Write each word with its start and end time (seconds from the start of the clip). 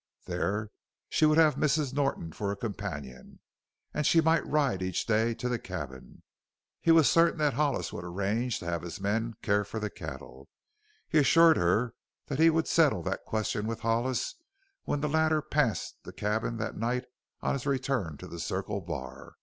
There 0.25 0.71
she 1.09 1.27
would 1.27 1.37
have 1.37 1.57
Mrs. 1.57 1.93
Norton 1.93 2.31
for 2.31 2.51
a 2.51 2.55
companion, 2.55 3.39
and 3.93 4.03
she 4.03 4.19
might 4.19 4.43
ride 4.47 4.81
each 4.81 5.05
day 5.05 5.35
to 5.35 5.47
the 5.47 5.59
cabin. 5.59 6.23
He 6.81 6.89
was 6.89 7.07
certain 7.07 7.37
that 7.37 7.53
Hollis 7.53 7.93
would 7.93 8.03
arrange 8.03 8.57
to 8.57 8.65
have 8.65 8.81
his 8.81 8.99
men 8.99 9.35
care 9.43 9.63
for 9.63 9.79
the 9.79 9.91
cattle. 9.91 10.49
He 11.07 11.19
assured 11.19 11.55
her 11.57 11.93
that 12.25 12.39
he 12.39 12.49
would 12.49 12.67
settle 12.67 13.03
that 13.03 13.25
question 13.25 13.67
with 13.67 13.81
Hollis 13.81 14.33
when 14.85 15.01
the 15.01 15.07
latter 15.07 15.39
passed 15.39 15.97
the 16.03 16.11
cabin 16.13 16.57
that 16.57 16.75
night 16.75 17.05
on 17.41 17.53
his 17.53 17.67
return 17.67 18.17
to 18.17 18.27
the 18.27 18.39
Circle 18.39 18.81
Bar. 18.81 19.33